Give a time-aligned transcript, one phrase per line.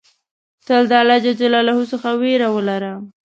[0.65, 1.25] تل د الله ج
[1.91, 2.93] څخه ویره ولره.